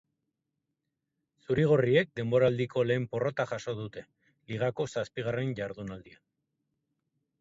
[1.47, 4.05] Zuri-gorriek denboraldiko lehen porrota jaso dute,
[4.55, 6.23] ligako zazpigarren jardunaldian.